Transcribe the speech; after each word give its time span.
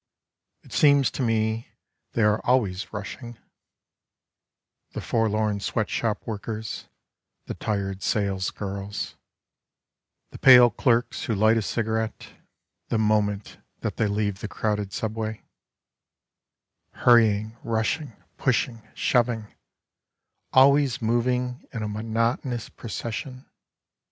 It 0.63 0.73
seems 0.73 1.11
to 1.11 1.21
me 1.21 1.67
they 2.13 2.23
are 2.23 2.41
always 2.43 2.91
rushing— 2.91 3.37
The 4.93 4.99
forlorn 4.99 5.59
sweat 5.59 5.91
shop 5.91 6.25
workers, 6.25 6.87
the 7.45 7.53
tired 7.53 8.01
sales 8.01 8.49
girls, 8.49 9.15
The 10.31 10.39
pale 10.39 10.71
clerks 10.71 11.25
who 11.25 11.35
light 11.35 11.55
a 11.57 11.61
cigarette 11.61 12.17
[«5] 12.17 12.19
J 12.19 12.27
THE 12.27 12.33
RUSH 12.33 12.33
HOUR 12.33 12.39
The 12.87 12.97
moment 12.97 13.57
that 13.81 13.97
they 13.97 14.07
leave 14.07 14.39
the 14.39 14.47
crowded 14.47 14.91
Subway 14.91 15.43
—•Hurrying, 17.01 17.55
rushing, 17.63 18.13
pushing, 18.37 18.81
shoving, 18.95 19.53
Always 20.51 20.99
moving 20.99 21.63
in 21.71 21.83
a 21.83 21.87
monotonous 21.87 22.69
procession. 22.69 23.45